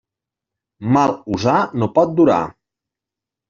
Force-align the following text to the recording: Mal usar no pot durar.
Mal 0.95 1.13
usar 1.39 1.59
no 1.79 1.93
pot 2.01 2.19
durar. 2.23 2.41